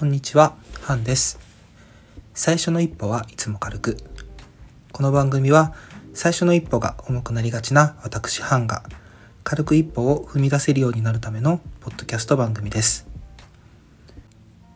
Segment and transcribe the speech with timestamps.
[0.00, 1.38] こんにちは、ハンです。
[2.32, 3.98] 最初の一歩はいつも軽く。
[4.92, 5.74] この番組は
[6.14, 8.82] 最初の一歩が重くなりがちな私ハンが
[9.44, 13.06] 軽く一歩を踏み出せるようになるためのポッドキャスト番組です。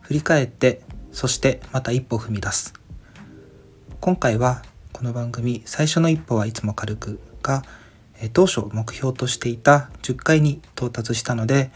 [0.01, 2.75] 振り返って、そしてまた一歩踏み出す。
[4.01, 4.61] 今回は
[4.93, 7.63] この番組最初の一歩はいつも軽くが
[8.33, 11.71] 当初目標としていた10回に到達したので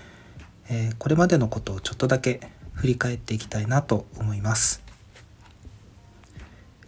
[0.99, 2.41] これまでのことをちょっとだけ
[2.79, 4.81] 振り返っていきたいなと思います。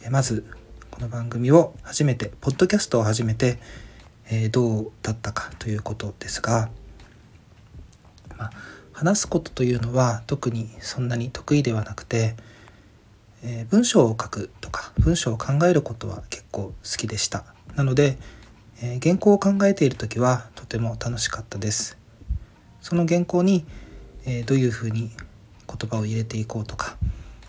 [0.09, 0.45] まず
[0.89, 3.59] この番組を初めてポッドキャストを始めて、
[4.29, 6.69] えどうだったかということですが、
[8.37, 8.51] まあ、
[8.93, 12.37] 話すことというのは特にそんなに得意ではなくて、
[13.43, 17.43] え文章を書くとか文章を考えることは結構好きでした。
[17.75, 18.17] なので、
[18.81, 21.97] え原稿を考えている時はとても楽しかったです。
[22.79, 23.65] その原稿に、
[24.25, 25.11] えどういうふうに
[25.77, 26.97] 言葉を入れていこうとか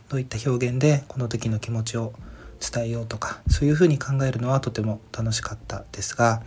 [0.08, 2.12] どういった表現でこの時の気持ちを
[2.60, 6.42] 伝えようとかそういうふうに考えるのはとても楽しかったですが、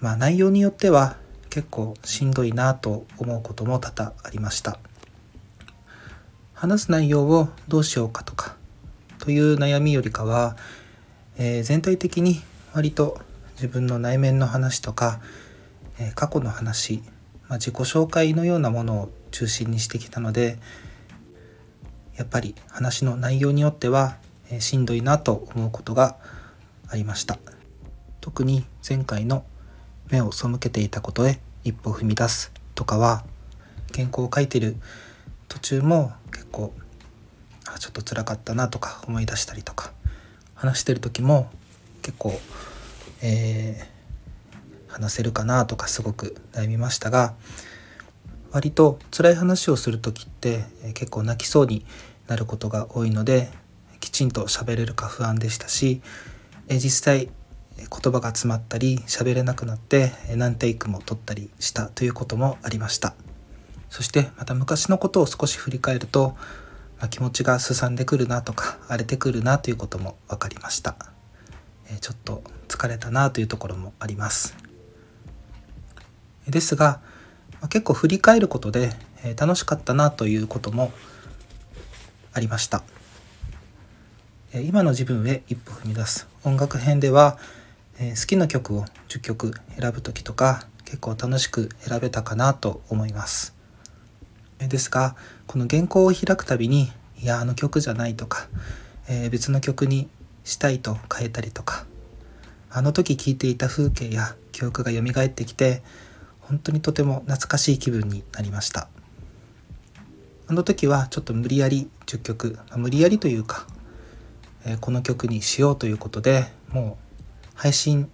[0.00, 1.16] まあ、内容によっては
[1.50, 4.78] 結構しんどいなと思うことも多々ありました。
[6.52, 8.56] 話す内容をどうしようかとか
[9.18, 10.56] という悩みよりかは、
[11.36, 12.40] えー、全体的に
[12.72, 13.18] 割と
[13.56, 15.20] 自分の内面の話とか、
[15.98, 17.02] えー、過去の話、
[17.48, 20.58] まあ、自己紹介のようなものを中心にしてきたので
[22.16, 24.16] やっぱり話の内容によっては、
[24.50, 26.16] えしんどいなと思うことが
[26.88, 27.38] ありました。
[28.22, 29.44] 特に前回の
[30.10, 33.24] 目を背けていたことへ一歩踏み出すとかは
[33.94, 34.76] 原稿を書いてる
[35.48, 36.72] 途中も結構
[37.66, 39.92] あちょっと辛かったなとか思い出したりとか
[40.54, 41.50] 話してる時も
[42.02, 42.32] 結構、
[43.20, 47.34] えー、話せるかなとかすごく悩みましたが
[48.52, 51.84] 割と辛い話をする時って結構泣きそうに
[52.26, 53.50] なることが多いので
[54.00, 56.00] きちんと喋れるか不安でしたし
[56.68, 57.28] 実際
[57.78, 63.14] 言葉が詰まったり喋れなくなって何テイクも取ったりしたということもありました。
[63.90, 66.36] そしてまた昔のことを少し振り返ると、
[66.98, 70.96] まあ、気持ちがすさんでくるなとか 荒れてくるなということも分かりました。
[72.00, 74.56] ちょっと疲れたなというところもあります。
[76.48, 77.00] ですが
[77.62, 78.92] 結構振り返ることで、
[79.24, 80.92] え楽しかったなということも
[82.32, 82.82] ありました。
[84.52, 87.38] え今の自分へ一歩踏み出す音楽編では、
[87.98, 93.54] え好きな曲を10曲選ぶ時とか結構楽しく選べたかなと思います。
[94.58, 98.48] ですがこの原稿を開くたびにいやあの曲じゃないとか、
[99.08, 100.08] え、別の曲に
[100.44, 101.86] したいと変えたりとか
[102.70, 105.82] あの時聴いていた風景や記憶が蘇ってきて
[106.48, 108.88] 本当にとても懐かしい気分になりました。
[110.48, 113.66] あの時はちょっと無理やり10曲無理やりというか、
[114.64, 118.08] え、この曲にしようということでもう配信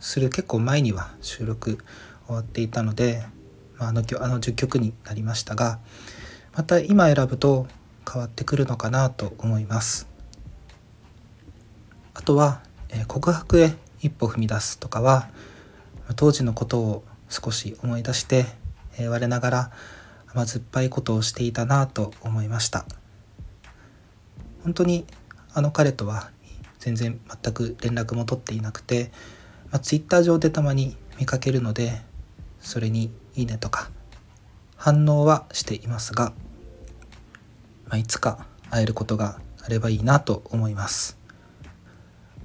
[0.00, 1.78] する結構前には収録
[2.26, 3.24] 終わっていたので、
[3.78, 5.78] まあ、あのあの10曲になりましたが
[6.54, 7.66] また今選ぶと
[8.10, 10.06] 変わってくるのかなと思います。
[12.12, 13.72] あとは、え、告白へ
[14.02, 15.30] 一歩踏み出すとかは
[16.16, 18.44] 当時のことを少し思い出して、
[18.98, 19.70] えー、我ながら
[20.28, 22.84] 甘酸っぱいことをしていたなと思いました。
[24.62, 25.06] 本当に
[25.54, 26.30] あの彼とは
[26.78, 29.10] 全然全く連絡も取っていなくて、
[29.70, 32.02] まあ、Twitter 上でたまに見かけるので
[32.60, 33.90] それに「いいね」とか
[34.76, 36.32] 反応はしていますが、
[37.86, 41.18] まあ、いつか会えることがあればいいなと思います。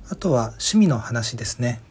[0.09, 1.81] あとは趣味の話ですね、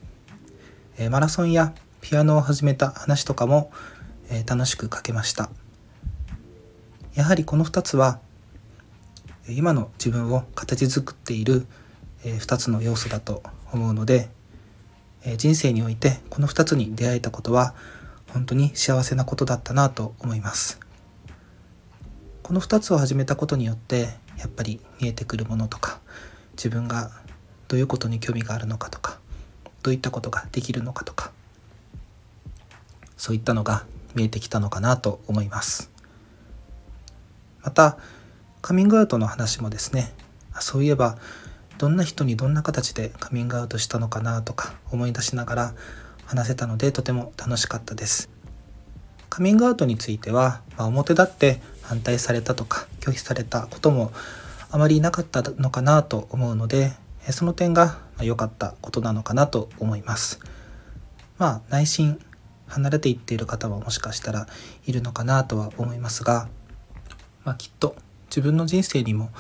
[0.96, 1.74] えー、マラソンや
[2.08, 3.72] ピアノを始めた話とかも、
[4.30, 5.50] えー、楽しく書けました。
[7.16, 8.20] やはりこの2つは
[9.48, 11.66] 今の自分を形作っている、
[12.24, 14.28] えー、2つの要素だと思うので、
[15.24, 17.74] えー、人生においてこの2つに出会えたことは
[18.32, 20.78] 本当に幸せなことだったなと思います。
[22.44, 25.98] この2つを始めたことによってやっぱり見えてくるものとか
[26.52, 27.10] 自分が
[27.66, 29.18] どういうことに興味があるのかとか
[29.82, 31.32] どういったことができるのかとか
[33.26, 33.84] そういったのが
[34.14, 35.90] 見えてきたのかなと思います。
[37.60, 37.98] また
[38.62, 40.14] カミングアウトの話もですね
[40.60, 41.18] そういえば
[41.76, 45.74] どんな人にどんな形でカミングアウトしたのかなとか思い出しながら
[46.24, 48.30] 話せたのでとても楽しかったです。
[49.28, 54.12] カミングアウトについては、まあ、表立って反対されたとか拒否されたことも
[54.70, 56.92] あまりなかったのかなと思うので
[57.30, 60.38] その点が良かったことなのかなと思います。
[61.38, 62.20] まあ内心
[62.66, 64.46] 離れていっている方はもしかしたら
[64.86, 66.48] いるのかなとは思いますが、
[67.44, 67.96] まあ、きっと
[68.28, 69.30] 自分の人生にも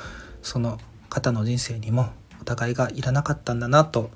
[0.42, 0.78] その
[1.08, 4.10] 方の人生にもお互いがいらなかったんだなと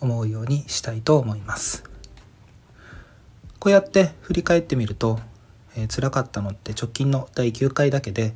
[0.00, 1.84] 思うようにしたいと思います。
[3.58, 5.20] こうやって振り返ってみると、
[5.76, 8.34] えー、辛かったのって直近の第9回だけで、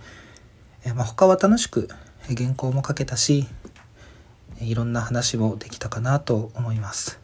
[0.85, 1.89] えー、まあ、他は楽しく
[2.35, 3.47] 原稿も書けたし
[4.61, 7.21] いろんな話もできたかなと思います。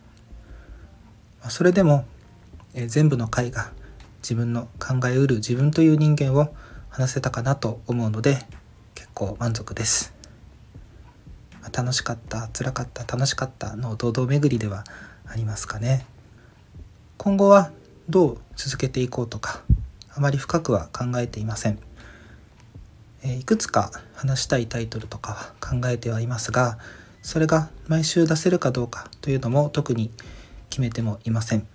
[1.49, 2.05] それでも、
[2.75, 3.73] えー、全部の回が
[4.23, 6.55] 自分の考えうる自分という人間を
[6.89, 8.39] 話せたかなと思うので
[8.95, 10.15] 結構満足です。
[11.73, 14.85] 楽しかった辛かった楽しかったの堂々巡りでは
[15.27, 16.07] ありますかね。
[17.17, 17.73] 今後は
[18.09, 19.63] どう続けていこうとか
[20.15, 21.79] あまり深くは考えていません。
[23.23, 26.79] えいくつか話したいタイトルとかは考えてはいますが
[27.23, 30.11] それが毎週出せるかどうかというのも特に
[30.69, 31.74] 決めてもいません。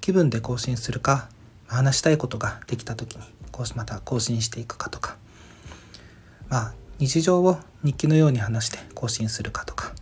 [0.00, 1.28] 気分で更新するか
[1.66, 5.16] 話したいことができた時にこうまた更新していくかとか。
[6.48, 9.92] まあ日常を日記のように話して更新するかとか。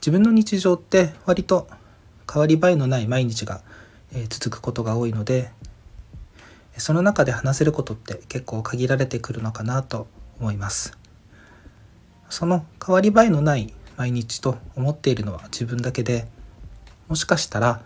[0.00, 1.68] 自分の日常って割と
[2.32, 3.62] 変わり映えのない毎日が
[4.28, 5.50] 続くことが多いので
[6.76, 10.06] その中で話せることって結構限られてくるのかなと
[10.38, 10.96] 思います。
[12.30, 16.28] その変わり映えのない毎日と思っているのは自分だけで
[17.08, 17.80] もしかしたら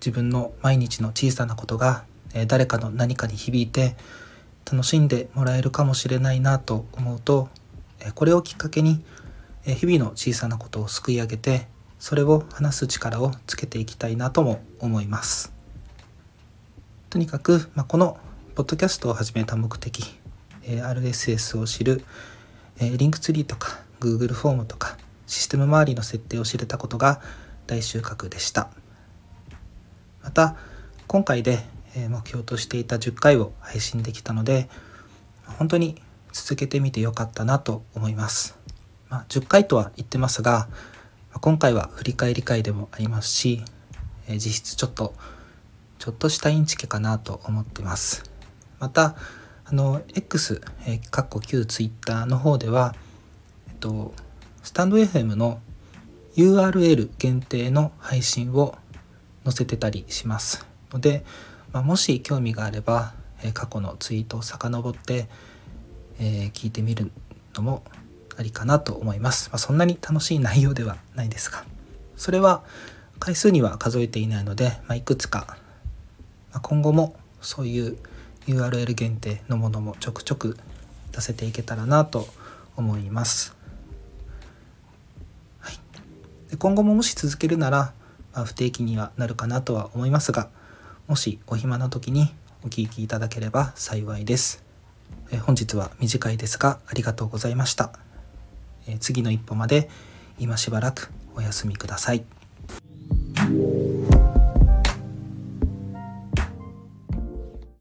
[0.00, 2.04] 自分の毎日の小さなことが
[2.46, 3.96] 誰かの何かに響いて
[4.70, 7.48] 楽しんでもらえるかもしれないなと思うと
[8.14, 9.04] これをきっかけに
[9.64, 11.68] 日々の小さなことをすくい上げて
[11.98, 15.52] それを話す力をつけていきたいなとも思います。
[17.10, 18.16] とにかく、まあ、この
[18.54, 20.18] ポッドキャストを始めた目的
[20.64, 22.04] RSS を知る
[22.80, 24.96] リンクツリーとか Google フォームとか
[25.26, 27.20] システム周りの設定を知れたことが
[27.66, 28.70] 大収穫でした。
[30.30, 30.54] また
[31.08, 31.58] 今回で
[31.96, 34.68] 目標としていた10回を配信できたので
[35.58, 36.00] 本当に
[36.30, 38.56] 続けてみてよかったなと思います、
[39.08, 40.68] まあ、10回とは言ってますが
[41.40, 43.64] 今回は振り返り会でもありますし
[44.28, 45.14] 実質ちょっと
[45.98, 48.22] ちょっとしたインチキかなと思ってます。
[48.78, 49.16] また
[49.64, 52.94] あの X、えー、かっこ旧 Twitter の方では
[53.68, 54.14] えっと
[54.62, 55.58] スタンド FM の
[56.36, 58.76] URL 限定の配信を
[59.44, 61.24] 載せてたりしますので、
[61.72, 65.28] まあ、もし興味があれば、え、過去のツイートを遡って、
[66.18, 67.10] えー、聞いてみる
[67.54, 67.82] のも
[68.36, 71.64] ありかなと思います、まあ、そんなに楽しい内容ではないですが。
[72.16, 72.62] それは
[73.18, 75.56] 回数には数えていないので、まあ、いくつか、
[76.52, 77.98] まあ、今後もそういう
[78.46, 80.58] URL 限定のものもちょくちょく
[81.12, 82.26] 出せていけたらなと
[82.76, 83.54] 思います、
[85.60, 85.78] はい、
[86.50, 87.92] で今後ももし続けるなら
[88.32, 90.48] まあ、不定期にはなるかなとは思いますが
[91.08, 92.32] もしお暇な時に
[92.62, 94.62] お聴きいただければ幸いです。
[95.32, 97.92] え本日は短いですがありがとうございました。
[98.86, 99.88] え次の一歩まで
[100.38, 102.24] 今しばらくお休みください。